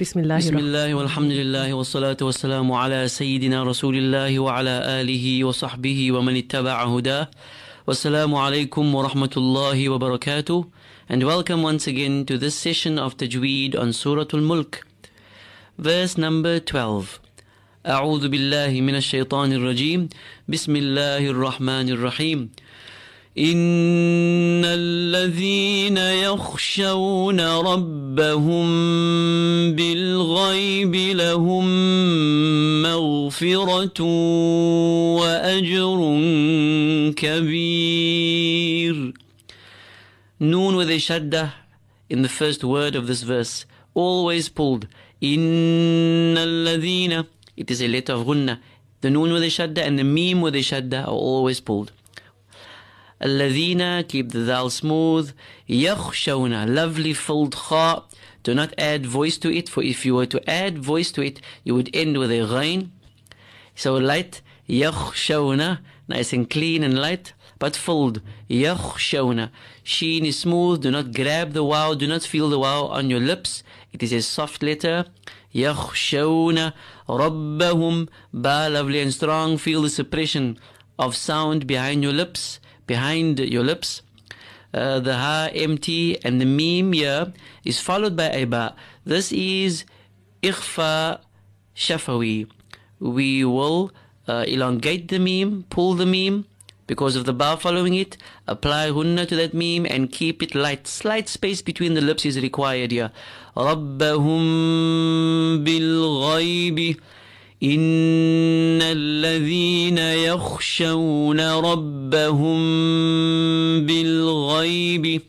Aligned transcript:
بسم 0.00 0.20
الله 0.20 0.36
بسم 0.36 0.48
الرحمن 0.48 0.68
الله 0.68 0.94
والحمد 0.94 1.32
لله 1.32 1.74
والصلاة 1.74 2.16
والسلام 2.22 2.72
على 2.72 3.08
سيدنا 3.08 3.64
رسول 3.64 3.96
الله 3.96 4.38
وعلى 4.38 5.00
آله 5.00 5.44
وصحبه 5.44 6.12
ومن 6.12 6.36
اتبع 6.36 6.84
هداه. 6.84 7.30
والسلام 7.86 8.34
عليكم 8.34 8.94
ورحمة 8.94 9.30
الله 9.36 9.88
وبركاته. 9.88 10.64
And 11.08 11.22
welcome 11.22 11.62
once 11.62 11.86
again 11.86 12.26
to 12.26 12.36
this 12.36 12.54
session 12.54 12.98
of 12.98 13.16
Tajweed 13.16 13.74
on 13.74 13.94
Surah 13.94 14.26
Al-Mulk 14.34 14.84
verse 15.78 16.18
number 16.18 16.60
12 16.60 17.20
أعوذ 17.86 18.28
بالله 18.28 18.80
من 18.80 18.96
الشيطان 18.96 19.52
الرجيم 19.52 20.08
بسم 20.48 20.76
الله 20.76 21.30
الرحمن 21.30 21.88
الرحيم 21.88 22.50
إن 23.38 24.64
الذين 24.64 25.96
يخشون 25.96 27.40
ربهم 27.40 28.66
بالغيب 30.36 30.94
لهم 31.16 31.66
مغفرة 32.82 34.02
وأجر 35.16 35.98
كبير 37.16 38.96
Noon 40.38 40.76
with 40.76 40.90
a 40.90 40.98
shadda 40.98 41.52
in 42.10 42.20
the 42.20 42.28
first 42.28 42.62
word 42.62 42.94
of 42.94 43.06
this 43.06 43.22
verse 43.22 43.64
always 43.94 44.50
pulled 44.50 44.86
إن 45.22 46.36
الذين 46.36 47.24
it 47.56 47.70
is 47.70 47.80
a 47.80 47.88
letter 47.88 48.12
of 48.12 48.26
gunna 48.26 48.60
the 49.00 49.08
noon 49.08 49.32
with 49.32 49.42
a 49.42 49.46
shadda 49.46 49.78
and 49.78 49.98
the 49.98 50.04
meme 50.04 50.42
with 50.42 50.54
a 50.54 50.58
shadda 50.58 51.04
are 51.04 51.20
always 51.30 51.60
pulled 51.60 51.92
الذين 53.22 54.06
keep 54.06 54.32
the 54.32 54.44
dal 54.44 54.68
smooth 54.68 55.32
يخشون 55.70 56.74
lovely 56.74 57.14
filled 57.14 57.54
kha 57.54 58.02
Do 58.46 58.54
not 58.54 58.72
add 58.78 59.04
voice 59.04 59.38
to 59.38 59.52
it, 59.52 59.68
for 59.68 59.82
if 59.82 60.06
you 60.06 60.14
were 60.14 60.26
to 60.26 60.40
add 60.48 60.78
voice 60.78 61.10
to 61.10 61.20
it, 61.20 61.40
you 61.64 61.74
would 61.74 61.90
end 61.92 62.16
with 62.16 62.30
a 62.30 62.46
ghain. 62.46 62.90
So 63.74 63.96
light, 63.96 64.40
yakhshawna, 64.68 65.80
nice 66.06 66.32
and 66.32 66.48
clean 66.48 66.84
and 66.84 66.96
light, 66.96 67.32
but 67.58 67.74
fold, 67.74 68.20
yakhshawna. 68.48 69.50
Sheen 69.82 70.24
is 70.24 70.38
smooth, 70.38 70.82
do 70.82 70.92
not 70.92 71.12
grab 71.12 71.54
the 71.54 71.64
wow, 71.64 71.94
do 71.94 72.06
not 72.06 72.22
feel 72.22 72.48
the 72.48 72.60
wow 72.60 72.84
on 72.84 73.10
your 73.10 73.18
lips. 73.18 73.64
It 73.92 74.04
is 74.04 74.12
a 74.12 74.22
soft 74.22 74.62
letter. 74.62 75.06
يخشون 75.52 76.72
ربهم 77.08 78.08
با 78.32 78.68
lovely 78.70 79.00
and 79.00 79.12
strong 79.12 79.58
feel 79.58 79.82
the 79.82 79.90
suppression 79.90 80.56
of 81.00 81.16
sound 81.16 81.66
behind 81.66 82.04
your 82.04 82.12
lips 82.12 82.60
behind 82.86 83.40
your 83.40 83.64
lips 83.64 84.02
uh, 84.74 85.00
the 85.00 85.14
ha, 85.14 85.48
mt, 85.54 86.18
and 86.24 86.40
the 86.40 86.44
mim, 86.44 86.92
here 86.92 87.32
is 87.64 87.76
is 87.76 87.80
followed 87.80 88.16
by 88.16 88.30
a 88.30 88.44
Ba. 88.44 88.74
This 89.04 89.32
is 89.32 89.84
ikhfa 90.42 91.20
shafawi. 91.74 92.48
We 92.98 93.44
will 93.44 93.92
uh, 94.26 94.44
elongate 94.48 95.08
the 95.08 95.18
meme, 95.18 95.64
pull 95.68 95.94
the 95.94 96.06
meme 96.06 96.46
because 96.86 97.16
of 97.16 97.24
the 97.24 97.32
Ba 97.32 97.56
following 97.56 97.94
it, 97.94 98.16
apply 98.46 98.90
ghunna 98.90 99.26
to 99.28 99.36
that 99.36 99.52
meme 99.52 99.86
and 99.86 100.10
keep 100.10 100.42
it 100.42 100.54
light. 100.54 100.86
Slight 100.86 101.28
space 101.28 101.62
between 101.62 101.94
the 101.94 102.00
lips 102.00 102.24
is 102.24 102.40
required 102.40 102.92
here. 102.92 103.10
رَبَّهُمْ 103.56 105.64
بِالْغَيْبِ 105.64 107.00
إن 107.66 108.82
الذين 108.82 109.98
يخشون 109.98 111.40
ربهم 111.40 112.58
بالغيب 113.86 115.22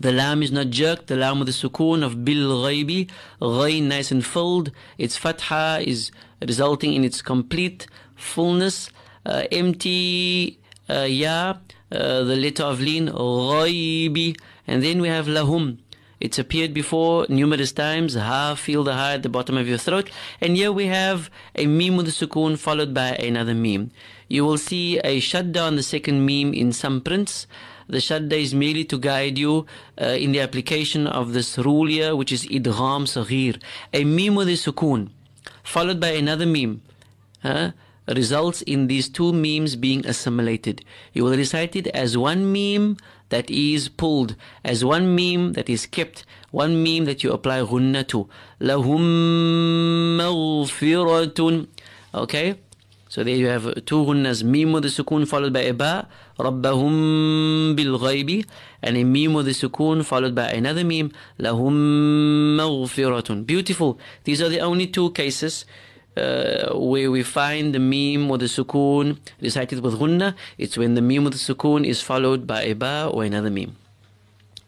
The 0.00 0.12
lam 0.12 0.42
is 0.42 0.52
not 0.52 0.70
jerked, 0.70 1.06
the 1.06 1.16
lam 1.16 1.38
with 1.38 1.48
the 1.48 1.52
sukoon 1.52 2.04
of 2.04 2.24
bil 2.24 2.50
ghaibi, 2.64 3.08
ghain 3.40 3.84
nice 3.84 4.10
and 4.12 4.24
filled. 4.24 4.70
Its 4.98 5.16
fatha 5.16 5.80
is 5.82 6.10
resulting 6.46 6.92
in 6.92 7.04
its 7.04 7.22
complete 7.22 7.86
fullness. 8.14 8.90
Uh, 9.24 9.44
empty 9.50 10.58
uh, 10.90 11.06
ya, 11.08 11.54
uh, 11.90 12.22
the 12.24 12.36
letter 12.36 12.64
of 12.64 12.80
lean, 12.80 13.08
ghaibi. 13.08 14.36
And 14.66 14.82
then 14.82 15.00
we 15.00 15.08
have 15.08 15.26
lahum. 15.26 15.78
It's 16.24 16.38
appeared 16.38 16.72
before 16.72 17.26
numerous 17.28 17.70
times. 17.70 18.14
Ha, 18.14 18.54
feel 18.54 18.82
the 18.82 18.94
ha 18.94 19.08
at 19.16 19.22
the 19.22 19.28
bottom 19.28 19.58
of 19.58 19.68
your 19.68 19.76
throat. 19.76 20.08
And 20.40 20.56
here 20.56 20.72
we 20.72 20.86
have 20.86 21.28
a 21.54 21.66
meme 21.66 21.98
with 21.98 22.08
a 22.08 22.12
sukoon 22.12 22.56
followed 22.58 22.94
by 22.94 23.08
another 23.08 23.54
meme. 23.54 23.90
You 24.26 24.46
will 24.46 24.56
see 24.56 24.96
a 25.00 25.20
shadda 25.20 25.62
on 25.62 25.76
the 25.76 25.82
second 25.82 26.24
meme 26.24 26.54
in 26.54 26.72
some 26.72 27.02
prints. 27.02 27.46
The 27.88 27.98
shadda 27.98 28.32
is 28.32 28.54
merely 28.54 28.86
to 28.86 28.96
guide 28.96 29.36
you 29.36 29.66
uh, 30.00 30.16
in 30.24 30.32
the 30.32 30.40
application 30.40 31.06
of 31.06 31.34
this 31.34 31.58
rule 31.58 31.88
here, 31.88 32.16
which 32.16 32.32
is 32.32 32.46
idgham 32.46 33.04
saghir. 33.04 33.60
A 33.92 34.04
meme 34.04 34.34
with 34.34 34.48
a 34.48 34.52
sukoon 34.52 35.10
followed 35.62 36.00
by 36.00 36.12
another 36.12 36.46
meme. 36.46 36.80
Huh? 37.42 37.72
results 38.08 38.60
in 38.62 38.86
these 38.86 39.08
two 39.08 39.32
memes 39.32 39.76
being 39.76 40.04
assimilated. 40.06 40.84
You 41.14 41.24
will 41.24 41.36
recite 41.36 41.74
it 41.74 41.86
as 41.88 42.18
one 42.18 42.52
meme 42.52 42.98
that 43.34 43.50
is 43.50 43.88
pulled, 43.88 44.36
as 44.62 44.84
one 44.84 45.06
meme 45.16 45.54
that 45.54 45.68
is 45.68 45.86
kept, 45.86 46.24
one 46.52 46.84
meme 46.84 47.04
that 47.04 47.24
you 47.24 47.32
apply 47.32 47.62
ghunna 47.62 48.06
to. 48.06 48.28
لَهُمْ 48.60 49.02
مَغْفِرَةٌ 50.18 51.66
Okay? 52.14 52.54
So 53.08 53.24
there 53.24 53.34
you 53.34 53.48
have 53.48 53.84
two 53.86 54.04
ghunnas. 54.04 54.44
meme 54.44 54.70
with 54.70 54.84
the 54.84 54.88
sukoon 54.88 55.26
followed 55.26 55.52
by 55.52 55.62
a 55.62 55.74
ba, 55.74 56.06
رَبَّهُمْ 56.38 57.74
بِالْغَيْبِ 57.74 58.46
and 58.82 58.96
a 58.96 59.02
meme 59.02 59.34
with 59.34 59.46
the 59.46 59.52
sukoon 59.52 60.04
followed 60.04 60.36
by 60.36 60.50
another 60.50 60.84
meme, 60.84 61.10
lahum 61.40 62.56
مَغْفِرَةٌ 62.56 63.44
Beautiful. 63.44 63.98
These 64.22 64.40
are 64.42 64.48
the 64.48 64.60
only 64.60 64.86
two 64.86 65.10
cases 65.10 65.64
uh, 66.16 66.76
where 66.76 67.10
we 67.10 67.22
find 67.22 67.74
the 67.74 67.78
meme 67.78 68.30
or 68.30 68.38
the 68.38 68.46
sukoon 68.46 69.18
recited 69.40 69.80
with 69.80 69.94
ghunna, 69.98 70.34
it's 70.58 70.78
when 70.78 70.94
the 70.94 71.02
meme 71.02 71.26
or 71.26 71.30
the 71.30 71.38
sukoon 71.38 71.84
is 71.86 72.00
followed 72.00 72.46
by 72.46 72.62
a 72.62 72.74
ba 72.74 73.10
or 73.12 73.24
another 73.24 73.50
meme. 73.50 73.76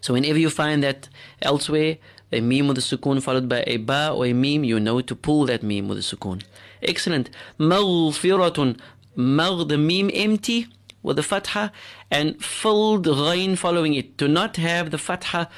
So 0.00 0.14
whenever 0.14 0.38
you 0.38 0.50
find 0.50 0.82
that 0.82 1.08
elsewhere, 1.42 1.98
a 2.32 2.40
meme 2.40 2.68
with 2.68 2.76
the 2.76 2.82
sukoon 2.82 3.22
followed 3.22 3.48
by 3.48 3.64
a 3.66 3.76
ba 3.76 4.10
or 4.14 4.26
a 4.26 4.32
meme, 4.32 4.64
you 4.64 4.80
know 4.80 5.00
to 5.00 5.14
pull 5.14 5.46
that 5.46 5.62
meme 5.62 5.88
with 5.88 5.98
the 5.98 6.16
sukoon. 6.16 6.42
Excellent. 6.82 7.30
Maghfiratun. 7.58 8.78
Magh, 9.16 9.68
the 9.68 9.78
meme 9.78 10.10
empty 10.12 10.66
with 11.02 11.16
the 11.16 11.22
fatha 11.22 11.70
and 12.10 12.42
filled 12.44 13.06
ghain 13.06 13.56
following 13.56 13.94
it. 13.94 14.18
To 14.18 14.28
not 14.28 14.56
have 14.56 14.90
the 14.90 14.98
fatha 14.98 15.48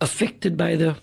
affected 0.00 0.56
by 0.56 0.76
the 0.76 0.96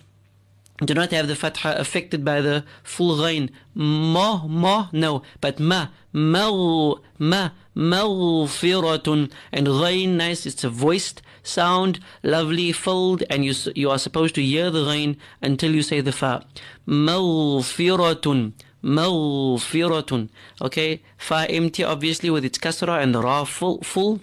do 0.84 0.94
not 0.94 1.12
have 1.12 1.28
the 1.28 1.36
fatha 1.36 1.78
affected 1.78 2.24
by 2.24 2.42
the 2.42 2.64
full 2.84 3.18
ghain. 3.18 3.50
Ma, 3.74 4.46
ma, 4.48 4.88
no, 4.92 5.24
but 5.42 5.60
ma, 5.60 5.88
ma, 6.14 6.96
ma, 7.18 7.50
maghfiratun. 7.76 9.32
And 9.52 9.68
ghain, 9.68 10.10
nice, 10.16 10.46
it's 10.46 10.64
a 10.64 10.70
voiced 10.70 11.22
sound, 11.44 12.00
lovely, 12.24 12.72
filled, 12.72 13.24
and 13.30 13.44
you, 13.44 13.54
you 13.76 13.90
are 13.90 14.00
supposed 14.00 14.36
to 14.36 14.44
hear 14.44 14.72
the 14.72 14.86
ghain 14.86 15.18
until 15.42 15.76
you 15.76 15.82
say 15.82 16.02
the 16.02 16.12
fa. 16.12 16.46
Maghfiratun. 16.88 18.54
Maghfiratun. 18.82 20.30
Okay, 20.62 21.02
fa 21.18 21.46
empty, 21.50 21.84
obviously, 21.84 22.30
with 22.30 22.46
its 22.46 22.58
kasra, 22.58 23.04
and 23.04 23.14
the 23.14 23.22
ra 23.22 23.44
full, 23.44 23.82
full. 23.82 24.22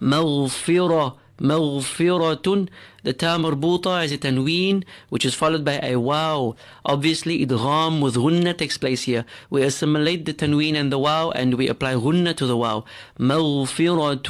Maghfirah. 0.00 1.16
مغفرة 1.41 2.67
the 3.03 3.13
ta 3.13 3.37
marbuta 3.37 4.03
as 4.03 4.11
a 4.11 4.17
tanween 4.17 4.83
which 5.09 5.23
is 5.23 5.33
followed 5.35 5.63
by 5.63 5.79
a 5.83 5.95
wow 5.95 6.55
obviously 6.83 7.45
idgham 7.45 8.01
with 8.01 8.15
ghunna 8.15 8.57
takes 8.57 8.77
place 8.77 9.03
here 9.03 9.23
we 9.49 9.61
assimilate 9.61 10.25
the 10.25 10.33
tanween 10.33 10.75
and 10.75 10.91
the 10.91 10.97
wow 10.97 11.29
and 11.31 11.53
we 11.53 11.67
apply 11.67 11.93
ghunna 11.93 12.35
to 12.35 12.45
the 12.45 12.57
wow 12.57 12.83
مغفرة 13.19 14.23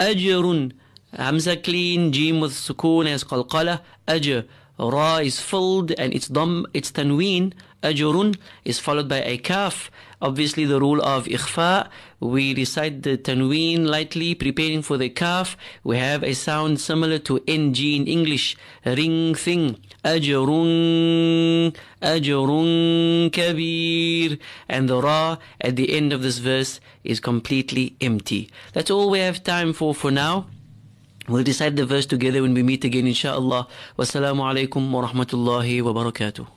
أجر 0.00 0.72
hamza 1.16 1.56
clean 1.56 2.10
jim 2.10 2.40
with 2.40 2.52
sukoon 2.52 3.06
as 3.06 3.22
qalqala 3.22 3.80
ajr 4.08 4.44
ra 4.78 5.18
is 5.18 5.40
filled 5.40 5.92
and 5.98 6.14
its 6.14 6.28
dam 6.28 6.66
its 6.72 6.90
tanween 6.90 7.52
ajrun 7.82 8.34
is 8.64 8.78
followed 8.78 9.08
by 9.08 9.20
a 9.20 9.36
kaf 9.36 9.90
obviously 10.21 10.65
the 10.65 10.79
rule 10.79 11.01
of 11.01 11.25
ikhfa 11.25 11.89
we 12.19 12.55
recite 12.55 13.03
the 13.03 13.15
tanween 13.15 13.85
lightly 13.85 14.33
preparing 14.33 14.81
for 14.81 14.97
the 14.97 15.09
kaf. 15.09 15.55
We 15.83 15.97
have 15.97 16.23
a 16.23 16.33
sound 16.33 16.79
similar 16.79 17.19
to 17.19 17.39
ng 17.47 17.75
in 17.75 18.07
english. 18.07 18.57
Ring 18.85 19.35
thing. 19.35 19.77
Ajrun 20.03 21.75
ajrun 22.01 23.31
kabir. 23.31 24.39
And 24.67 24.89
the 24.89 24.99
ra 24.99 25.37
at 25.61 25.75
the 25.75 25.95
end 25.95 26.11
of 26.11 26.23
this 26.23 26.39
verse 26.39 26.79
is 27.03 27.19
completely 27.19 27.95
empty. 28.01 28.49
That's 28.73 28.89
all 28.89 29.11
we 29.11 29.19
have 29.19 29.43
time 29.43 29.73
for 29.73 29.93
for 29.93 30.09
now. 30.09 30.47
We'll 31.27 31.43
recite 31.43 31.75
the 31.75 31.85
verse 31.85 32.07
together 32.07 32.41
when 32.41 32.53
we 32.53 32.63
meet 32.63 32.83
again, 32.85 33.05
inshallah. 33.05 33.67
Wassalamu 33.97 34.41
alaikum 34.41 34.89
wa 34.91 35.07
rahmatullahi 35.07 35.83
wa 35.83 35.91
barakatuh. 35.91 36.56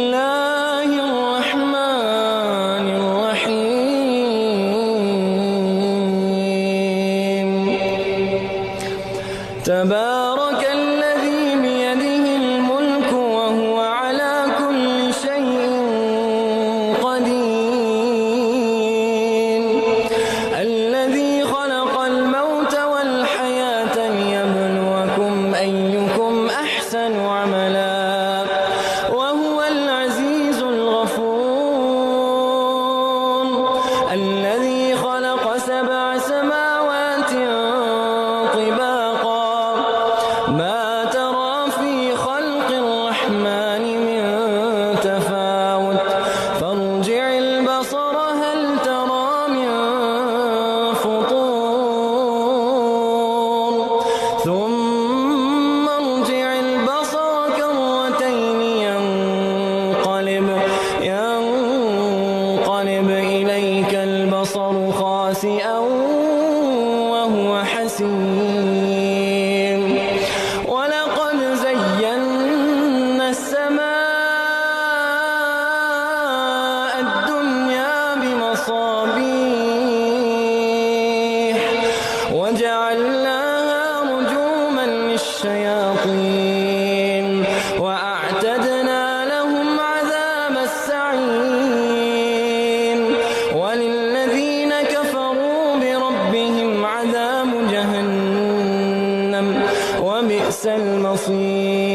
المصير. 100.65 101.90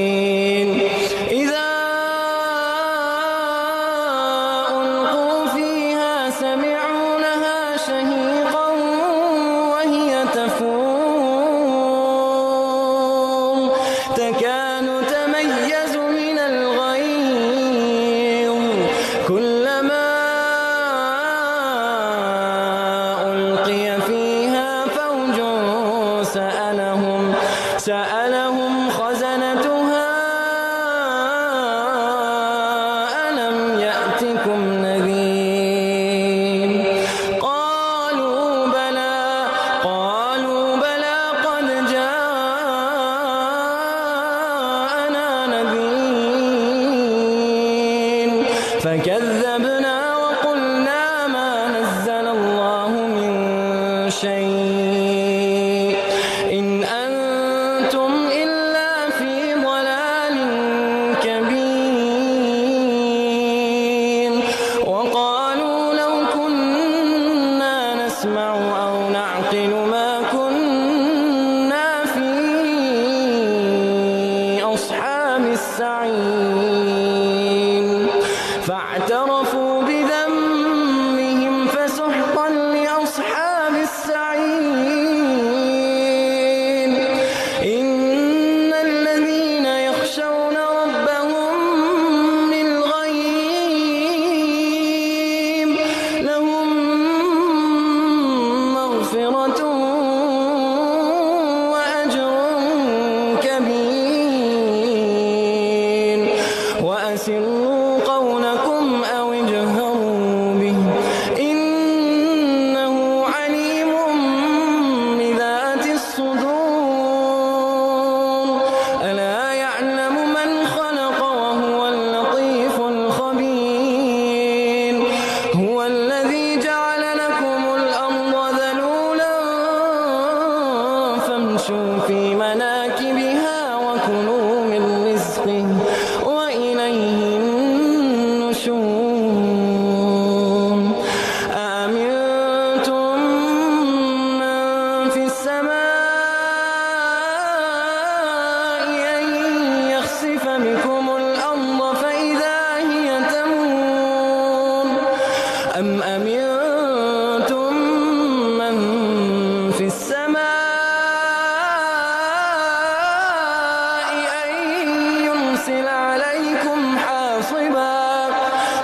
فكذب 48.86 49.65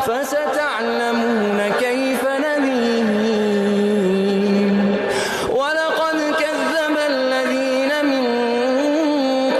فستعلمون 0.06 1.62
كيف 1.80 2.24
نذير 2.24 3.12
ولقد 5.50 6.34
كذب 6.40 6.96
الذين 7.08 8.04
من 8.04 8.24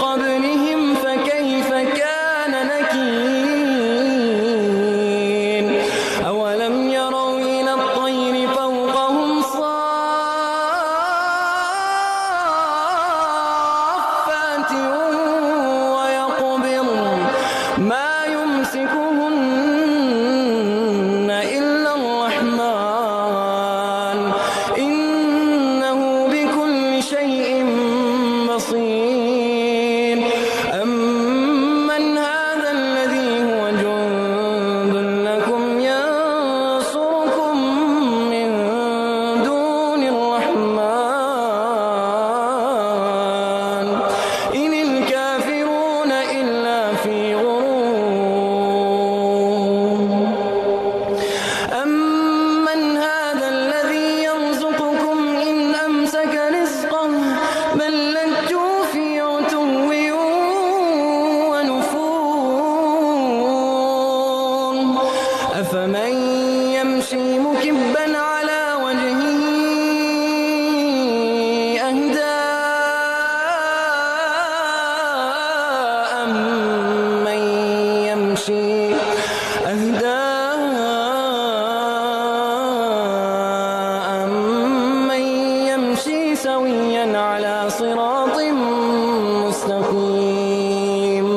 قبلهم 0.01 0.95
فكيف 0.95 1.73
كان 1.73 2.53
أولم 6.27 6.89
يروا 6.89 7.37
إلى 7.39 7.73
الطير 7.73 8.47
فوقهم 8.47 9.41
صافات 9.41 9.93
يمشي 66.73 67.39
مكبا 67.39 68.17
على 68.17 68.61
وجهه 68.83 69.23
أهداء 74.93 76.27
من 77.25 77.41
يمشي 78.09 78.93
أهداء 82.93 84.27
من 85.09 85.23
يمشي 85.69 86.35
سويا 86.35 87.17
على 87.17 87.69
صراط 87.69 88.37
مستقيم 89.47 91.27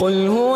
قل 0.00 0.28
هو 0.28 0.49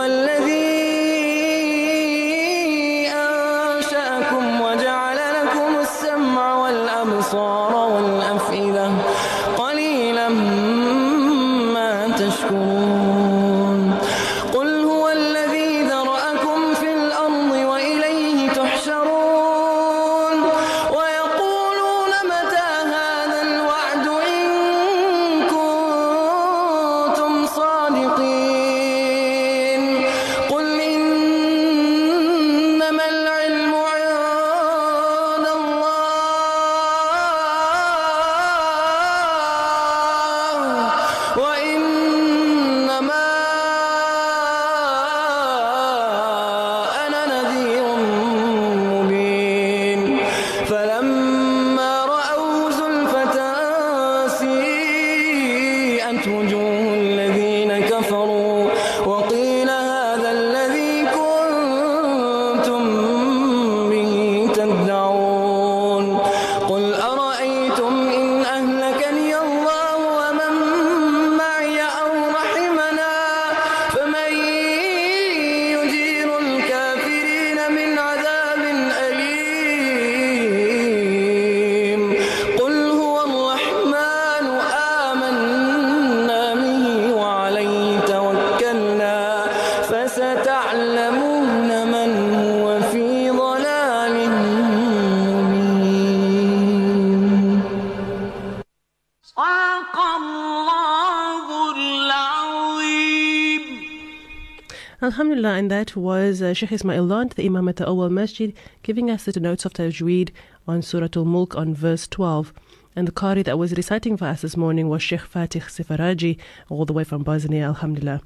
Alhamdulillah, 105.05 105.57
and 105.57 105.71
that 105.71 105.97
was 105.97 106.41
uh, 106.41 106.55
Sheikh 106.55 106.73
Ismail 106.73 107.05
Londt, 107.05 107.35
the 107.35 107.45
Imam 107.45 107.69
at 107.69 107.77
the 107.77 107.87
Awal 107.87 108.09
Masjid, 108.09 108.55
giving 108.83 109.11
us 109.11 109.27
the 109.27 109.39
notes 109.39 109.67
of 109.67 109.75
Tajweed 109.75 110.31
on 110.67 110.81
Surah 110.81 111.09
Al 111.15 111.27
Mulk 111.27 111.55
on 111.55 111.75
verse 111.75 112.09
12. 112.09 112.55
And 112.97 113.07
the 113.07 113.13
Qari 113.13 113.45
that 113.45 113.59
was 113.59 113.75
reciting 113.75 114.17
for 114.17 114.25
us 114.25 114.41
this 114.41 114.57
morning 114.57 114.89
was 114.89 115.03
Sheikh 115.03 115.21
Fatih 115.21 115.65
Seferagic, 115.65 116.39
all 116.71 116.87
the 116.87 116.95
way 116.95 117.05
from 117.05 117.23
Bosnia, 117.23 117.65
Alhamdulillah. 117.65 118.23